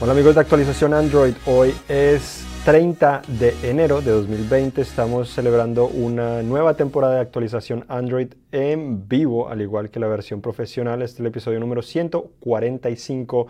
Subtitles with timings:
[0.00, 6.40] Hola amigos de actualización Android, hoy es 30 de enero de 2020, estamos celebrando una
[6.44, 11.20] nueva temporada de actualización Android en vivo, al igual que la versión profesional, este es
[11.20, 13.48] el episodio número 145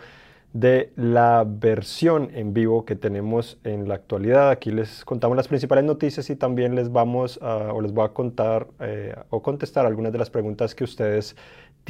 [0.53, 4.49] de la versión en vivo que tenemos en la actualidad.
[4.49, 8.09] Aquí les contamos las principales noticias y también les vamos a, o les voy a
[8.09, 11.35] contar eh, o contestar algunas de las preguntas que ustedes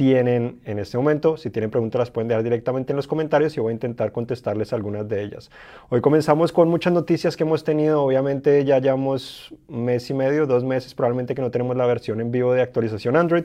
[0.00, 1.36] tienen en este momento.
[1.36, 4.72] Si tienen preguntas las pueden dejar directamente en los comentarios y voy a intentar contestarles
[4.72, 5.50] algunas de ellas.
[5.90, 8.02] Hoy comenzamos con muchas noticias que hemos tenido.
[8.02, 12.22] Obviamente ya llevamos un mes y medio, dos meses probablemente que no tenemos la versión
[12.22, 13.44] en vivo de actualización Android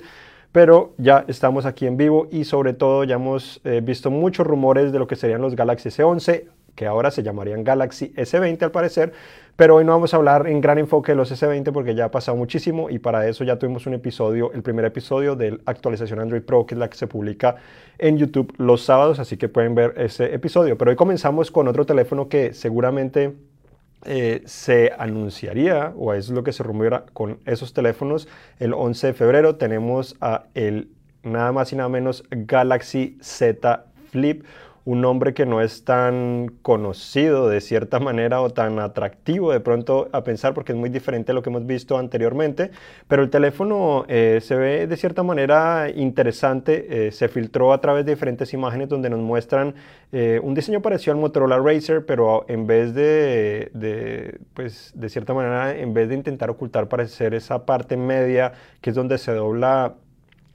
[0.53, 4.93] pero ya estamos aquí en vivo y sobre todo ya hemos eh, visto muchos rumores
[4.93, 6.45] de lo que serían los Galaxy S11,
[6.75, 9.11] que ahora se llamarían Galaxy S20 al parecer,
[9.55, 12.11] pero hoy no vamos a hablar en gran enfoque de los S20 porque ya ha
[12.11, 16.41] pasado muchísimo y para eso ya tuvimos un episodio, el primer episodio de actualización Android
[16.41, 17.55] Pro, que es la que se publica
[17.97, 20.77] en YouTube los sábados, así que pueden ver ese episodio.
[20.77, 23.33] Pero hoy comenzamos con otro teléfono que seguramente
[24.03, 28.27] eh, se anunciaría, o es lo que se rumora con esos teléfonos,
[28.59, 30.89] el 11 de febrero tenemos a el
[31.23, 34.43] nada más y nada menos Galaxy Z Flip,
[34.85, 40.09] un nombre que no es tan conocido de cierta manera o tan atractivo de pronto
[40.11, 42.69] a pensar porque es muy diferente a lo que hemos visto anteriormente,
[43.07, 48.05] pero el teléfono eh, se ve de cierta manera interesante, eh, se filtró a través
[48.05, 49.73] de diferentes imágenes donde nos muestran
[50.11, 55.33] eh, un diseño parecido al Motorola Racer, pero en vez de, de, pues de cierta
[55.33, 59.95] manera, en vez de intentar ocultar parecer esa parte media que es donde se dobla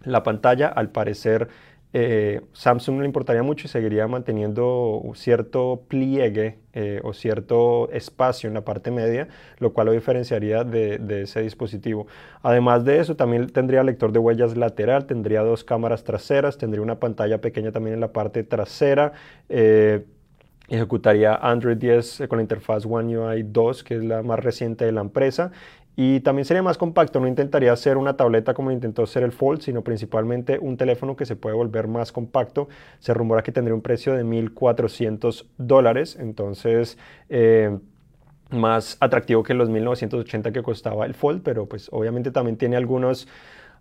[0.04, 1.48] la pantalla, al parecer
[1.92, 8.54] eh, Samsung le importaría mucho y seguiría manteniendo cierto pliegue eh, o cierto espacio en
[8.54, 9.26] la parte media,
[9.58, 12.06] lo cual lo diferenciaría de, ese dispositivo.
[12.42, 17.00] Además de eso, también tendría lector de huellas lateral, tendría dos cámaras traseras, tendría una
[17.00, 19.12] pantalla pequeña también en la parte trasera.
[19.48, 20.04] Eh,
[20.68, 24.92] ejecutaría Android 10 con la interfaz One UI 2, que es la más reciente de
[24.92, 25.50] la empresa,
[26.02, 29.60] y también sería más compacto, no intentaría hacer una tableta como intentó ser el Fold,
[29.60, 32.70] sino principalmente un teléfono que se puede volver más compacto.
[33.00, 36.96] Se rumora que tendría un precio de 1.400 dólares, entonces...
[37.28, 37.76] Eh,
[38.48, 43.28] más atractivo que los 1980 que costaba el Fold, pero pues obviamente también tiene algunos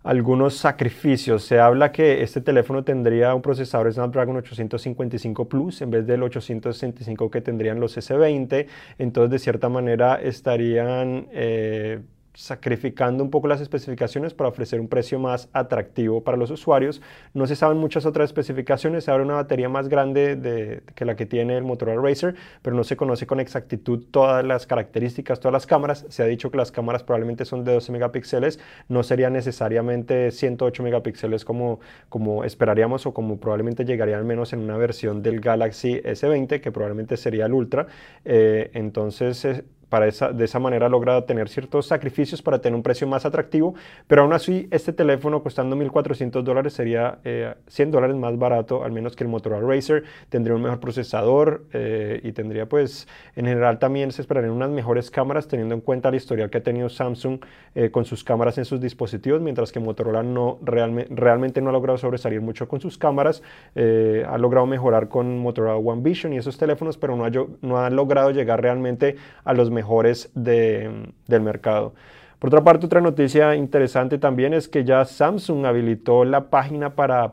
[0.02, 1.44] algunos sacrificios.
[1.44, 7.30] Se habla que este teléfono tendría un procesador Snapdragon 855 Plus en vez del 865
[7.30, 8.66] que tendrían los S20.
[8.98, 11.26] Entonces, de cierta manera, estarían...
[11.32, 12.00] Eh,
[12.34, 17.02] sacrificando un poco las especificaciones para ofrecer un precio más atractivo para los usuarios.
[17.34, 21.16] No se saben muchas otras especificaciones, se abre una batería más grande de, que la
[21.16, 25.52] que tiene el Motorola Racer, pero no se conoce con exactitud todas las características, todas
[25.52, 26.06] las cámaras.
[26.08, 30.82] Se ha dicho que las cámaras probablemente son de 12 megapíxeles, no serían necesariamente 108
[30.82, 36.00] megapíxeles como, como esperaríamos o como probablemente llegaría al menos en una versión del Galaxy
[36.02, 37.86] S20, que probablemente sería el Ultra.
[38.24, 43.06] Eh, entonces, para esa, de esa manera logra tener ciertos sacrificios para tener un precio
[43.06, 43.74] más atractivo,
[44.06, 48.92] pero aún así este teléfono costando 1.400 dólares sería 100 eh, dólares más barato, al
[48.92, 53.78] menos que el Motorola Racer, tendría un mejor procesador eh, y tendría pues en general
[53.78, 57.40] también se esperarían unas mejores cámaras teniendo en cuenta la historia que ha tenido Samsung
[57.74, 61.98] eh, con sus cámaras en sus dispositivos, mientras que Motorola no realmente, no ha logrado
[61.98, 63.42] sobresalir mucho con sus cámaras,
[63.74, 67.30] ha logrado mejorar con Motorola One Vision y esos teléfonos, pero no ha,
[67.62, 71.94] no ha logrado llegar realmente a los mejores del mercado.
[72.38, 77.32] Por otra parte, otra noticia interesante también es que ya Samsung habilitó la página para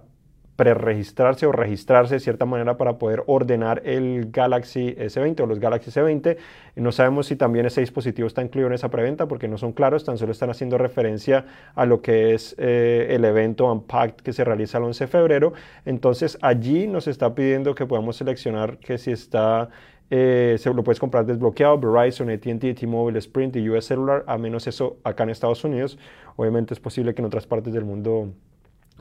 [0.57, 5.91] preregistrarse o registrarse de cierta manera para poder ordenar el Galaxy S20 o los Galaxy
[5.91, 6.35] S20.
[6.75, 10.03] No sabemos si también ese dispositivo está incluido en esa preventa porque no son claros,
[10.03, 11.45] tan solo están haciendo referencia
[11.75, 15.53] a lo que es eh, el evento Unpacked que se realiza el 11 de febrero.
[15.85, 19.69] Entonces allí nos está pidiendo que podamos seleccionar que si está
[20.09, 24.65] eh, se lo puedes comprar desbloqueado, Verizon, AT&T, T-Mobile, Sprint y US Cellular, a menos
[24.65, 25.99] eso acá en Estados Unidos.
[26.35, 28.33] Obviamente es posible que en otras partes del mundo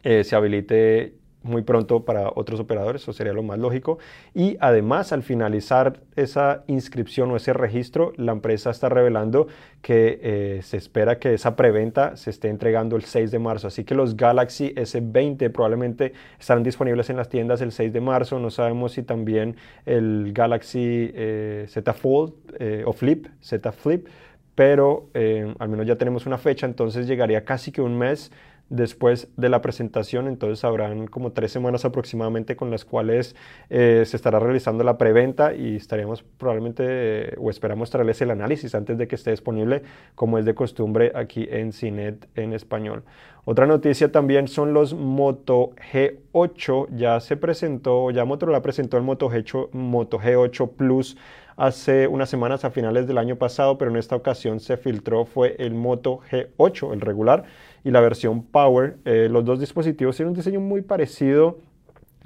[0.02, 1.14] eh, se habilite
[1.46, 3.98] muy pronto para otros operadores, eso sería lo más lógico.
[4.34, 9.46] Y además, al finalizar esa inscripción o ese registro, la empresa está revelando
[9.80, 13.68] que eh, se espera que esa preventa se esté entregando el 6 de marzo.
[13.68, 18.38] Así que los Galaxy S20 probablemente estarán disponibles en las tiendas el 6 de marzo.
[18.38, 24.08] No sabemos si también el Galaxy eh, Z Fold eh, o Flip, Z Flip,
[24.54, 25.10] pero
[25.58, 28.32] al menos ya tenemos una fecha, entonces llegaría casi que un mes
[28.68, 33.36] después de la presentación, entonces habrán como tres semanas aproximadamente con las cuales
[33.70, 38.74] eh, se estará realizando la preventa y estaríamos probablemente eh, o esperamos traerles el análisis
[38.74, 39.82] antes de que esté disponible
[40.14, 43.04] como es de costumbre aquí en CINET en español.
[43.44, 49.30] Otra noticia también son los Moto G8, ya se presentó, ya Motorola presentó el Moto
[49.30, 51.16] G8, Moto G8 Plus
[51.56, 55.56] hace unas semanas a finales del año pasado, pero en esta ocasión se filtró fue
[55.58, 57.44] el Moto G8, el regular,
[57.86, 58.96] y la versión Power.
[59.04, 61.58] Eh, los dos dispositivos tienen un diseño muy parecido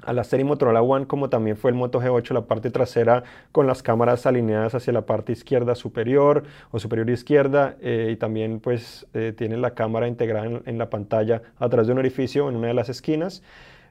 [0.01, 3.67] a la serie Motorola One, como también fue el Moto G8, la parte trasera con
[3.67, 9.05] las cámaras alineadas hacia la parte izquierda superior o superior izquierda eh, y también pues
[9.13, 12.69] eh, tiene la cámara integrada en, la pantalla a través de un orificio en una
[12.69, 13.43] de las esquinas.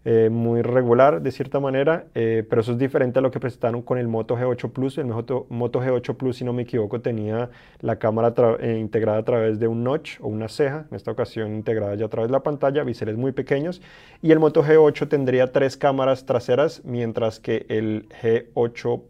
[0.06, 3.82] Eh, muy regular de cierta manera, eh, pero eso es diferente a lo que presentaron
[3.82, 4.96] con el Moto G8 Plus.
[4.96, 7.50] El Moto, Moto G8 Plus, si no me equivoco, tenía
[7.80, 11.54] la cámara eh, integrada a través de un notch o una ceja, en esta ocasión
[11.54, 13.82] integrada ya a través de la pantalla, biseles muy pequeños,
[14.22, 19.02] y el Moto G8 tendría tres cámaras traseras, mientras que el G8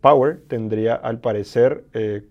[0.00, 1.84] Power tendría al parecer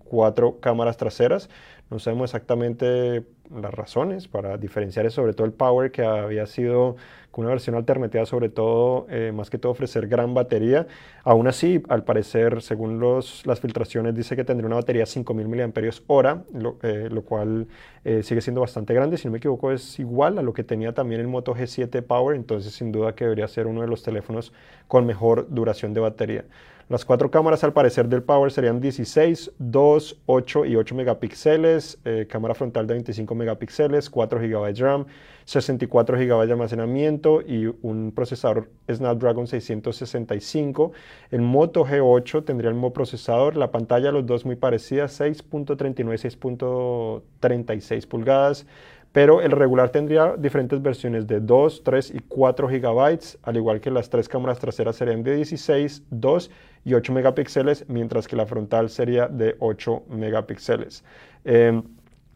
[0.04, 1.48] cuatro cámaras traseras.
[1.90, 3.24] No sabemos exactamente
[3.60, 6.96] las razones para diferenciar es sobre todo el Power que había sido
[7.30, 10.86] con una versión alternativa sobre todo, eh, más que todo ofrecer gran batería.
[11.24, 15.48] Aún así, al parecer, según los, las filtraciones, dice que tendría una batería de 5000
[15.48, 17.66] mAh, lo, eh, lo cual
[18.04, 19.16] eh, sigue siendo bastante grande.
[19.16, 22.36] Si no me equivoco, es igual a lo que tenía también el Moto G7 Power,
[22.36, 24.52] entonces sin duda que debería ser uno de los teléfonos
[24.86, 26.44] con mejor duración de batería.
[26.92, 32.26] Las cuatro cámaras al parecer del Power serían 16, 2, 8 y 8 megapíxeles, eh,
[32.28, 35.06] cámara frontal de 25 megapíxeles, 4 GB de RAM,
[35.46, 40.92] 64 GB de almacenamiento y un procesador Snapdragon 665.
[41.30, 48.06] El Moto G8 tendría el mismo procesador, la pantalla los dos muy parecidas, 6.39 6.36
[48.06, 48.66] pulgadas
[49.12, 53.90] pero el regular tendría diferentes versiones de 2, 3 y 4 GB, al igual que
[53.90, 56.50] las tres cámaras traseras serían de 16, 2
[56.84, 61.04] y 8 megapíxeles, mientras que la frontal sería de 8 megapíxeles.
[61.44, 61.82] Em,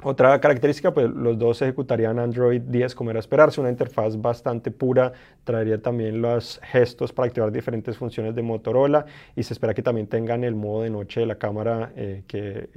[0.02, 5.12] otra característica, pues los dos ejecutarían Android 10 como era esperarse, una interfaz bastante pura,
[5.42, 10.06] traería también los gestos para activar diferentes funciones de Motorola y se espera que también
[10.06, 12.68] tengan el modo de noche de la cámara eh, que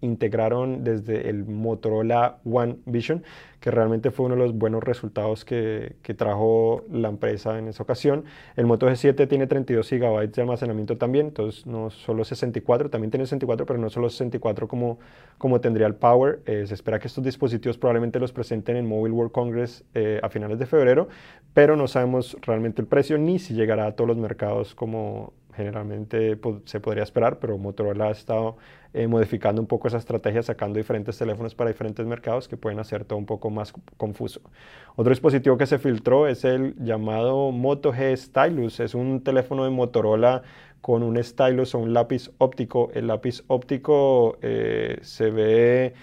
[0.00, 3.22] integraron desde el Motorola One Vision,
[3.60, 7.82] que realmente fue uno de los buenos resultados que, que trajo la empresa en esa
[7.82, 8.24] ocasión.
[8.56, 13.26] El Moto G7 tiene 32 GB de almacenamiento también, entonces no solo 64, también tiene
[13.26, 14.98] 64, pero no solo 64 como,
[15.36, 16.40] como tendría el Power.
[16.46, 20.30] Eh, se espera que estos dispositivos probablemente los presenten en Mobile World Congress eh, a
[20.30, 21.08] finales de febrero,
[21.52, 26.38] pero no sabemos realmente el precio ni si llegará a todos los mercados como generalmente
[26.64, 28.56] se podría esperar, pero Motorola ha estado
[28.92, 33.04] eh, modificando un poco esa estrategia, sacando diferentes teléfonos para diferentes mercados que pueden hacer
[33.04, 34.40] todo un poco más confuso.
[34.96, 38.80] Otro dispositivo que se filtró es el llamado Moto G Stylus.
[38.80, 40.42] Es un teléfono de Motorola
[40.80, 42.90] con un stylus o un lápiz óptico.
[42.94, 45.94] El lápiz óptico eh, se ve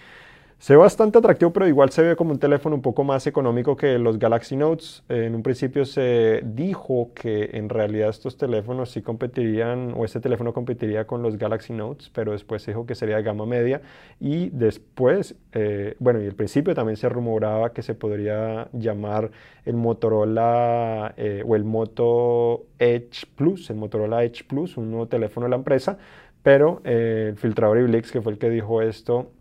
[0.60, 3.78] se ve bastante atractivo, pero igual se ve como un teléfono un poco más económico
[3.78, 5.04] que los Galaxy Notes.
[5.08, 10.54] en un principio se dijo que en realidad estos teléfonos sí competirían, o este teléfono
[10.54, 13.82] competiría con los Galaxy Notes, pero después se dijo que sería de gama media.
[14.20, 19.30] Y después, eh, bueno, y al principio también se rumoraba que se podría llamar
[19.64, 25.46] el Motorola eh, o el Moto Edge Plus, el Motorola Edge Plus, un nuevo teléfono
[25.46, 26.00] de la empresa.
[26.42, 29.32] Pero eh, el filtrador Iblix, que fue el que dijo esto,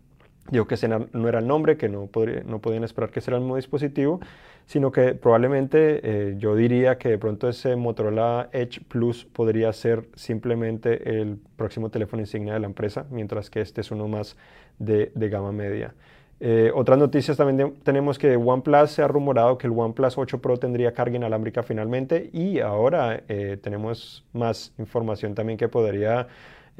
[0.49, 3.57] Digo que ese no era el nombre, que no, podían esperar que fuera el mismo
[3.57, 4.19] dispositivo,
[4.65, 10.07] sino que probablemente eh, yo diría que de pronto ese Motorola Edge Plus podría ser
[10.15, 14.37] simplemente el próximo teléfono insignia de la empresa, mientras que este es uno más
[14.79, 15.93] de, gama media.
[16.39, 20.57] Eh, otras noticias también tenemos que OnePlus se ha rumorado que el OnePlus 8 Pro
[20.57, 26.27] tendría carga inalámbrica finalmente y ahora eh, tenemos más información también que podría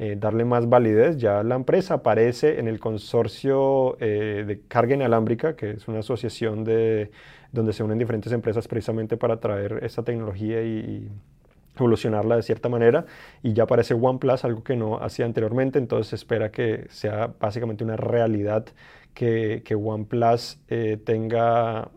[0.00, 1.16] eh, darle más validez.
[1.16, 6.62] Ya la empresa aparece en el consorcio eh, de carga inalámbrica, que es una asociación
[6.62, 7.10] de,
[7.50, 11.10] donde se unen diferentes empresas precisamente para traer esta tecnología y,
[11.76, 13.06] evolucionarla de cierta manera
[13.40, 17.84] y ya aparece OnePlus, algo que no hacía anteriormente, entonces se espera que sea básicamente
[17.84, 18.66] una realidad
[19.14, 21.88] que, que OnePlus eh, tenga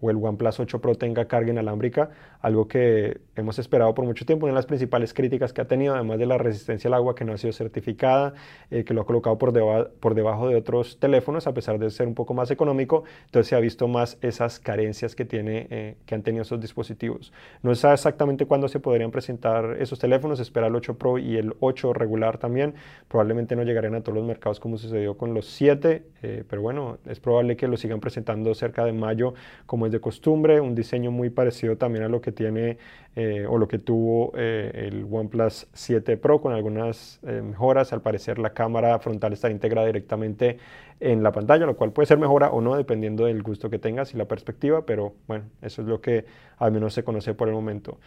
[0.00, 2.10] o el OnePlus 8 Pro tenga carga inalámbrica
[2.40, 4.46] algo que hemos esperado por mucho tiempo.
[4.46, 7.24] Una de las principales críticas que ha tenido, además de la resistencia al agua que
[7.24, 8.34] no ha sido certificada,
[8.70, 9.52] eh, que lo ha colocado por,
[10.00, 13.56] por debajo de otros teléfonos, a pesar de ser un poco más económico, entonces se
[13.56, 17.32] ha visto más esas carencias que, tiene, eh, que han tenido esos dispositivos.
[17.62, 21.54] No sé exactamente cuándo se podrían presentar esos teléfonos, espera el 8 Pro y el
[21.60, 22.74] 8 regular también,
[23.08, 26.98] probablemente no llegarían a todos los mercados como sucedió con los 7, eh, pero bueno,
[27.06, 29.34] es probable que lo sigan presentando cerca de mayo
[29.66, 32.78] como es de costumbre, un diseño muy parecido también a lo que tiene
[33.16, 37.92] eh, o lo que tuvo eh, el OnePlus 7 Pro con algunas eh, mejoras.
[37.92, 40.58] Al parecer la cámara frontal está integrada directamente
[41.00, 44.14] en la pantalla, lo cual puede ser mejora o no dependiendo del gusto que tengas
[44.14, 46.24] y la perspectiva, pero bueno, eso es lo que
[46.58, 47.98] al menos se conoce por el momento.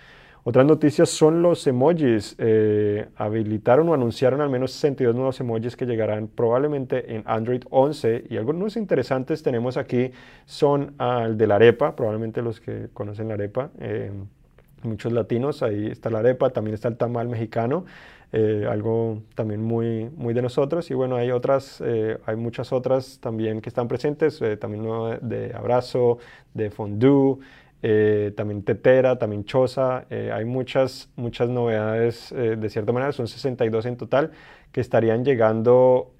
[0.45, 2.35] Otras noticias son los emojis.
[2.37, 8.25] Eh, habilitaron o anunciaron al menos 62 nuevos emojis que llegarán probablemente en Android 11.
[8.29, 10.11] Y algunos interesantes tenemos aquí
[10.45, 13.69] son al de la arepa, probablemente los que conocen la arepa.
[13.79, 14.11] Eh,
[14.81, 17.85] muchos latinos, ahí está la arepa, también está el tamal mexicano.
[18.33, 20.91] Eh, algo también muy, muy de nosotros.
[20.91, 24.83] Y bueno, hay otras, hay muchas otras también que están presentes, también
[25.21, 26.17] de abrazo,
[26.53, 27.37] de fondue,
[27.85, 33.27] eh, también Tetera, también Choza, eh, hay muchas, muchas novedades eh, de cierta manera, son
[33.27, 34.31] 62 en total
[34.71, 36.13] que estarían llegando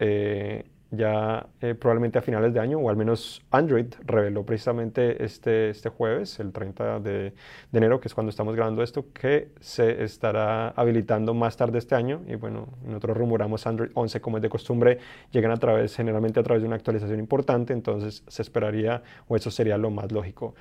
[0.91, 1.47] ya
[1.79, 6.51] probablemente a finales de año, o al menos Android reveló precisamente este, este jueves, el
[6.51, 7.33] 30 de, de,
[7.71, 12.21] enero, que es cuando estamos grabando esto, que se estará habilitando más tarde este año.
[12.27, 14.99] Y bueno, nosotros rumoramos Android 11 como es de costumbre,
[15.31, 19.49] llegan a través, generalmente a través de una actualización importante, entonces se esperaría, o eso
[19.49, 20.53] sería lo más lógico.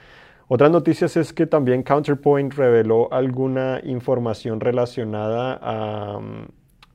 [0.54, 6.20] Otras noticias es que también Counterpoint reveló alguna información relacionada a,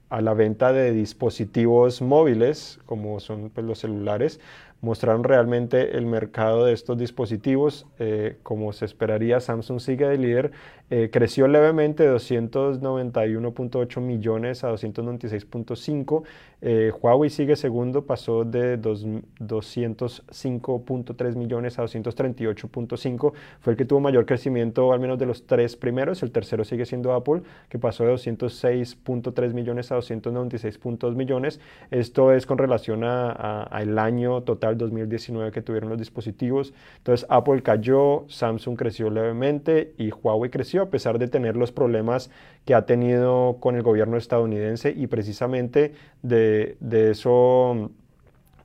[0.10, 4.40] a la venta de dispositivos móviles, como son pues, los celulares,
[4.82, 7.86] mostraron realmente el mercado de estos dispositivos.
[8.00, 10.52] Eh, como se esperaría, Samsung sigue de líder.
[10.90, 16.24] Eh, creció levemente de 291.8 millones a 296.5.
[16.62, 23.34] Eh, Huawei sigue segundo, pasó de 205.3 millones a 238.5.
[23.60, 26.24] Fue el que tuvo mayor crecimiento, al menos de los tres primeros.
[26.24, 31.60] El tercero sigue siendo Apple, que pasó de 206.3 millones a 296.2 millones.
[31.92, 36.74] Esto es con relación al año total 2019 que tuvieron los dispositivos.
[36.98, 42.30] Entonces Apple cayó, Samsung creció levemente y Huawei creció a pesar de tener los problemas
[42.66, 47.92] que ha tenido con el gobierno estadounidense y precisamente de, de eso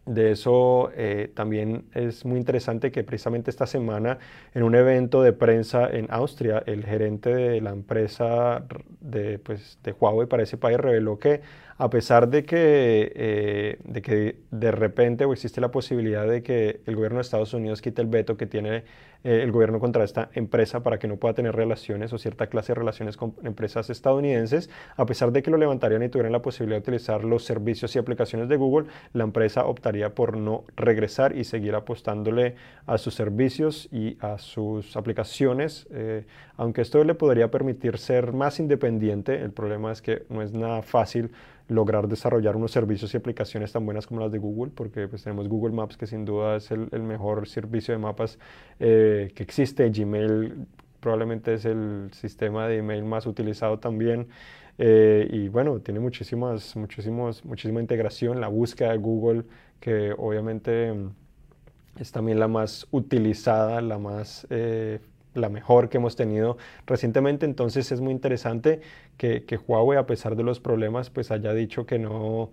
[0.05, 4.19] de eso eh, también es muy interesante que precisamente esta semana
[4.55, 8.65] en un evento de prensa en Austria, el gerente de la empresa
[9.01, 11.41] de, pues, de Huawei para ese país reveló que
[11.83, 16.95] a pesar de que, eh, de que de repente existe la posibilidad de que el
[16.95, 18.85] gobierno de Estados Unidos quite el veto que tiene
[19.25, 22.73] eh, el gobierno contra esta empresa para que no pueda tener relaciones o cierta clase
[22.73, 26.77] de relaciones con empresas estadounidenses, a pesar de que lo levantarían y tuvieran la posibilidad
[26.77, 31.43] de utilizar los servicios y aplicaciones de Google, la empresa optaría por no regresar y
[31.43, 32.55] seguir apostándole
[32.87, 38.61] a sus servicios y a sus aplicaciones, eh, aunque esto le podría permitir ser más
[38.61, 41.33] independiente, el problema es que no es nada fácil
[41.73, 45.49] lograr desarrollar unos servicios y aplicaciones tan buenas como las de Google, porque pues tenemos
[45.49, 48.39] Google Maps, que sin duda es el, mejor servicio de mapas
[48.79, 49.89] eh, que existe.
[49.91, 50.67] Gmail
[51.01, 54.29] probablemente es el sistema de email más utilizado también.
[54.79, 58.41] Eh, y bueno, tiene muchísimas, muchísimos, muchísima integración.
[58.41, 59.45] La búsqueda de Google,
[59.81, 60.95] que obviamente
[61.99, 65.01] es también la más utilizada, la más eh,
[65.35, 67.47] la mejor que hemos tenido recientemente.
[67.47, 68.81] Entonces es muy interesante
[69.17, 72.51] que, que, Huawei, a pesar de los problemas, pues haya dicho que no,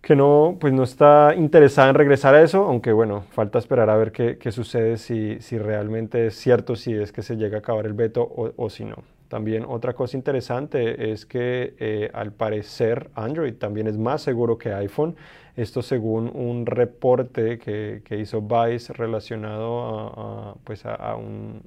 [0.00, 3.96] que no, pues no está interesada en regresar a eso, aunque bueno, falta esperar a
[3.96, 7.60] ver qué, qué sucede, si, si, realmente es cierto, si es que se llega a
[7.60, 8.96] acabar el veto o, o si no.
[9.28, 14.72] También otra cosa interesante es que eh, al parecer Android también es más seguro que
[14.72, 15.16] iPhone.
[15.58, 21.62] Esto según un reporte que, que hizo Vice relacionado a, pues a, un,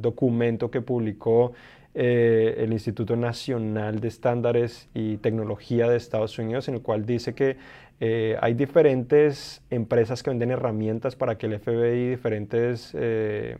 [0.00, 1.52] documento que publicó
[1.92, 7.34] eh, el Instituto Nacional de Estándares y Tecnología de Estados Unidos, en el cual dice
[7.34, 7.58] que
[8.00, 13.58] eh, hay diferentes empresas que venden herramientas para que el FBI, diferentes eh,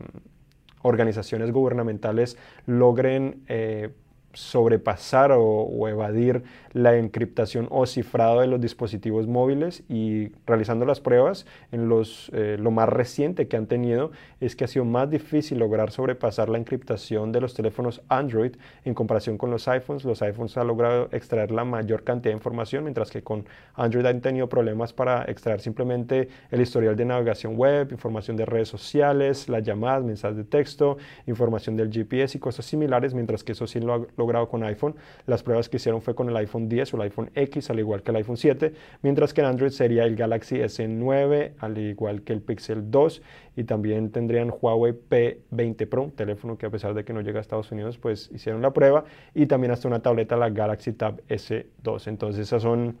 [0.81, 3.43] organizaciones gubernamentales logren
[4.33, 6.43] sobrepasar o, evadir
[6.73, 12.57] la encriptación o cifrado de los dispositivos móviles y realizando las pruebas, en los, eh,
[12.59, 16.57] lo más reciente que han tenido es que ha sido más difícil lograr sobrepasar la
[16.57, 18.55] encriptación de los teléfonos Android
[18.85, 20.05] en comparación con los iPhones.
[20.05, 24.21] Los iPhones han logrado extraer la mayor cantidad de información, mientras que con Android han
[24.21, 29.63] tenido problemas para extraer simplemente el historial de navegación web, información de redes sociales, las
[29.63, 34.07] llamadas, mensajes de texto, información del GPS y cosas similares, mientras que eso sí lo
[34.23, 34.95] ha grado con iPhone.
[35.25, 38.03] Las pruebas que hicieron fue con el iPhone 10 o el iPhone X, al igual
[38.03, 42.33] que el iPhone 7, mientras que en Android sería el Galaxy S9, al igual que
[42.33, 43.21] el Pixel 2,
[43.55, 47.41] y también tendrían Huawei P20 Pro, teléfono que a pesar de que no llega a
[47.41, 52.07] Estados Unidos, pues hicieron la prueba, y también hasta una tableta, la Galaxy Tab S2.
[52.07, 52.97] Entonces esas son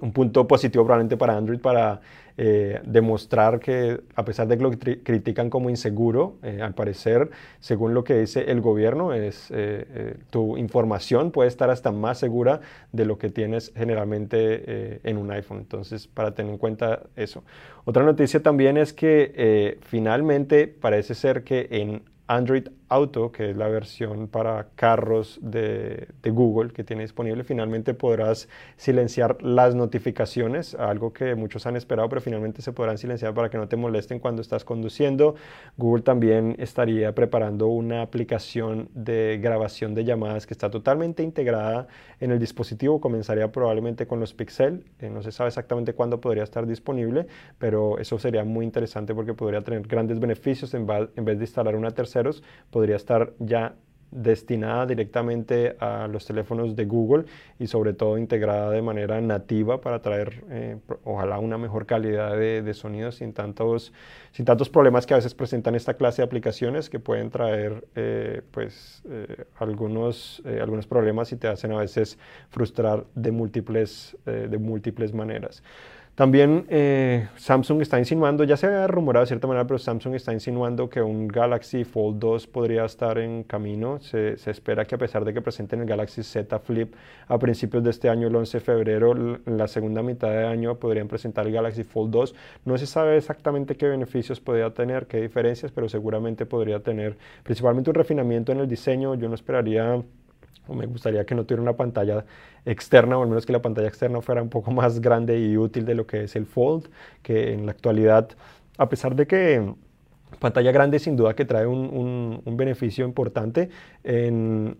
[0.00, 2.00] un punto positivo probablemente para Android para
[2.38, 7.94] eh, demostrar que a pesar de que lo critican como inseguro, eh, al parecer, según
[7.94, 12.60] lo que dice el gobierno, es, eh, tu información puede estar hasta más segura
[12.92, 15.58] de lo que tienes generalmente en un iPhone.
[15.58, 17.42] Entonces, para tener en cuenta eso.
[17.86, 23.66] Otra noticia también es que finalmente parece ser que en Android Auto, que es la
[23.66, 31.34] versión para carros de, Google que tiene disponible, finalmente podrás silenciar las notificaciones, algo que
[31.34, 34.64] muchos han esperado, pero finalmente se podrán silenciar para que no te molesten cuando estás
[34.64, 35.34] conduciendo.
[35.76, 41.88] Google también estaría preparando una aplicación de grabación de llamadas que está totalmente integrada
[42.20, 46.44] en el dispositivo, comenzaría probablemente con los Pixel, eh, no se sabe exactamente cuándo podría
[46.44, 47.26] estar disponible,
[47.58, 51.74] pero eso sería muy interesante porque podría tener grandes beneficios en, en vez de instalar
[51.76, 52.42] una terceros
[52.76, 53.74] podría estar ya
[54.10, 57.24] destinada directamente a los teléfonos de Google
[57.58, 62.74] y sobre todo integrada de manera nativa para traer eh, ojalá una mejor calidad de,
[62.74, 63.94] sonido sin tantos,
[64.32, 68.42] sin tantos problemas que a veces presentan esta clase de aplicaciones que pueden traer eh,
[68.50, 72.18] pues eh, algunos, algunos problemas y te hacen a veces
[72.50, 75.62] frustrar de múltiples, de múltiples maneras.
[76.16, 80.32] También eh, Samsung está insinuando, ya se había rumorado de cierta manera, pero Samsung está
[80.32, 83.98] insinuando que un Galaxy Fold 2 podría estar en camino.
[84.00, 86.94] Se, espera que a pesar de que presenten el Galaxy Z Flip
[87.28, 90.76] a principios de este año, el 11 de febrero, en la segunda mitad de año
[90.76, 92.34] podrían presentar el Galaxy Fold 2.
[92.64, 97.90] No se sabe exactamente qué beneficios podría tener, qué diferencias, pero seguramente podría tener principalmente
[97.90, 99.16] un refinamiento en el diseño.
[99.16, 100.02] Yo no esperaría
[100.68, 102.24] me gustaría que no tuviera una pantalla
[102.64, 105.84] externa, o al menos que la pantalla externa fuera un poco más grande y útil
[105.84, 106.88] de lo que es el Fold,
[107.22, 108.30] que en la actualidad,
[108.78, 109.74] a pesar de que
[110.40, 113.70] pantalla grande sin duda que trae un, un beneficio importante,
[114.04, 114.76] en,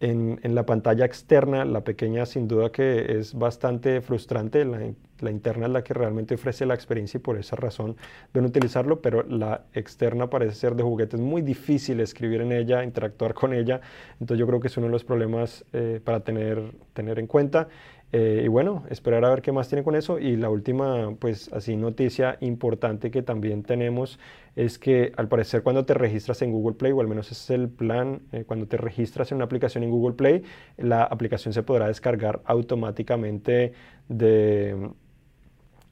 [0.00, 5.72] en, la pantalla externa, la pequeña sin duda que es bastante frustrante, la, interna es
[5.72, 7.96] la que realmente ofrece la experiencia y por esa razón
[8.32, 13.34] deben utilizarlo, pero la externa parece ser de juguetes muy difícil escribir en ella, interactuar
[13.34, 13.80] con ella,
[14.20, 17.68] entonces yo creo que es uno de los problemas eh, para tener, tener en cuenta.
[18.12, 20.18] Eh, y bueno, esperar a ver qué más tiene con eso.
[20.18, 24.18] Y la última, pues así, noticia importante que también tenemos
[24.56, 27.60] es que al parecer cuando te registras en Google Play, o al menos ese es
[27.60, 30.42] el plan, eh, cuando te registras en una aplicación en Google Play,
[30.76, 33.72] la aplicación se podrá descargar automáticamente
[34.08, 34.90] de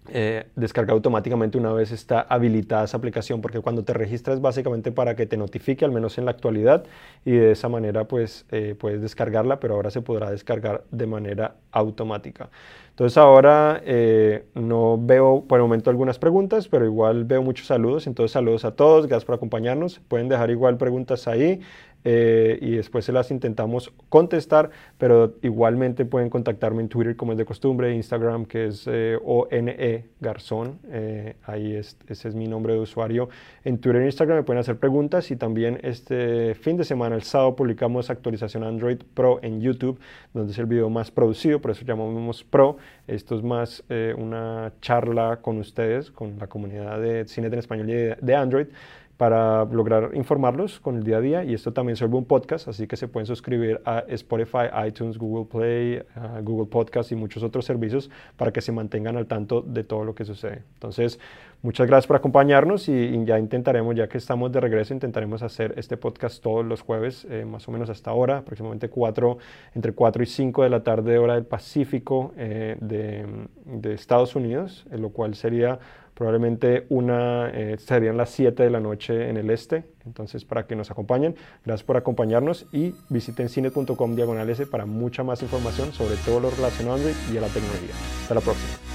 [0.09, 5.17] eh, descarga automáticamente una vez está habilitada esa aplicación, porque cuando te registras básicamente para
[5.17, 6.85] que te notifique, al menos en la actualidad,
[7.25, 11.57] y de esa manera pues eh, puedes descargarla, pero ahora se podrá descargar de manera
[11.73, 12.51] automática.
[12.97, 18.07] Entonces ahora eh, no veo por el momento algunas preguntas, pero igual veo muchos saludos.
[18.07, 20.01] Entonces saludos a todos, gracias por acompañarnos.
[20.09, 21.61] Pueden dejar igual preguntas ahí.
[22.09, 27.39] Eh, y después se las intentamos contestar, pero igualmente pueden contactarme en Twitter como es
[27.39, 32.75] de costumbre, Instagram que es eh, ONE Garzón, eh, ahí es, ese es mi nombre
[32.75, 33.29] de usuario.
[33.65, 37.23] En Twitter e Instagram me pueden hacer preguntas y también este fin de semana, el
[37.23, 39.99] sábado, publicamos actualización Android Pro en YouTube,
[40.33, 42.77] donde es el video más producido, por eso llamamos Pro.
[43.09, 43.83] Esto es más
[44.17, 48.69] una charla con ustedes, con la comunidad de cine en español y de Android
[49.17, 52.87] para lograr informarlos con el día a día y esto también sirve un podcast, así
[52.87, 56.03] que se pueden suscribir a Spotify, iTunes, Google Play,
[56.43, 60.15] Google Podcast y muchos otros servicios para que se mantengan al tanto de todo lo
[60.15, 60.65] que sucede.
[60.75, 61.19] Entonces,
[61.63, 65.97] muchas gracias por acompañarnos y, ya intentaremos, ya que estamos de regreso, intentaremos hacer este
[65.97, 69.39] podcast todos los jueves, eh, más o menos hasta ahora, aproximadamente 4,
[69.75, 73.25] entre 4 y 5 de la tarde hora del Pacífico eh, de,
[73.65, 75.79] de Estados Unidos, lo cual sería
[76.17, 79.85] probablemente una, eh, serían las 7 de la noche en el este.
[80.07, 85.43] Entonces, para que nos acompañen, gracias por acompañarnos y visiten cine.com diagonal para mucha más
[85.43, 87.95] información sobre todo lo relacionado a Android y a la tecnología.
[88.23, 88.86] Hasta la próxima.